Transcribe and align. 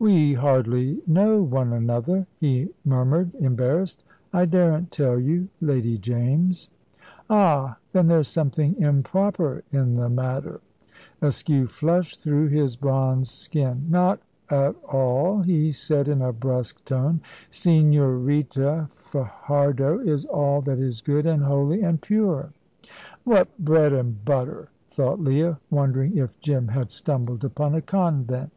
"We 0.00 0.32
hardly 0.32 1.00
know 1.06 1.40
one 1.40 1.72
another," 1.72 2.26
he 2.40 2.74
murmured, 2.84 3.32
embarrassed. 3.36 4.04
"I 4.32 4.46
daren't 4.46 4.90
tell 4.90 5.16
you, 5.20 5.48
Lady 5.60 5.96
James." 5.96 6.68
"Ah! 7.30 7.76
Then 7.92 8.08
there's 8.08 8.26
something 8.26 8.74
improper 8.82 9.62
in 9.70 9.94
the 9.94 10.08
matter?" 10.08 10.60
Askew 11.22 11.68
flushed 11.68 12.18
through 12.20 12.48
his 12.48 12.74
bronzed 12.74 13.30
skin. 13.30 13.86
"Not 13.88 14.18
at 14.50 14.74
all," 14.92 15.42
he 15.42 15.70
said 15.70 16.08
in 16.08 16.20
a 16.20 16.32
brusque 16.32 16.84
tone. 16.84 17.20
"Señorita 17.48 18.90
Fajardo 18.90 20.00
is 20.00 20.24
all 20.24 20.62
that 20.62 20.80
is 20.80 21.00
good 21.00 21.26
and 21.26 21.44
holy 21.44 21.80
and 21.82 22.00
pure." 22.02 22.52
"What 23.22 23.56
bread 23.56 23.92
and 23.92 24.24
butter!" 24.24 24.70
thought 24.88 25.20
Leah, 25.20 25.60
wondering 25.70 26.16
if 26.18 26.40
Jim 26.40 26.66
had 26.66 26.90
stumbled 26.90 27.44
upon 27.44 27.76
a 27.76 27.80
convent. 27.80 28.50